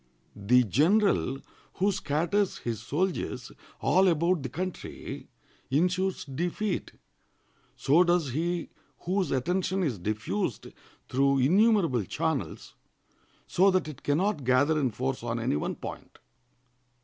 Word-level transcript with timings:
The 0.35 0.63
general 0.63 1.37
who 1.75 1.91
scatters 1.91 2.57
his 2.57 2.81
soldiers 2.81 3.51
all 3.81 4.07
about 4.07 4.41
the 4.41 4.49
country 4.49 5.27
insures 5.69 6.25
defeat; 6.25 6.93
so 7.75 8.03
does 8.03 8.31
he 8.31 8.71
whose 9.01 9.29
attention 9.29 9.83
is 9.83 9.99
diffused 9.99 10.69
through 11.07 11.37
innumerable 11.37 12.03
channels, 12.05 12.73
so 13.45 13.69
that 13.69 13.87
it 13.87 14.01
can 14.01 14.17
not 14.17 14.43
gather 14.43 14.79
in 14.79 14.89
force 14.89 15.21
on 15.21 15.39
any 15.39 15.55
one 15.55 15.75
point. 15.75 16.17